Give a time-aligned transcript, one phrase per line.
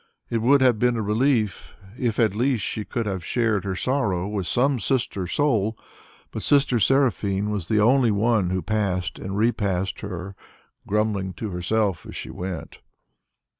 [0.31, 4.27] It would have been a relief if at least she could have shared her sorrow
[4.27, 5.77] with some sister soul,
[6.31, 10.35] but Sister Seraphine was the only one who passed and re passed her,
[10.87, 12.79] grumbling to herself as she went.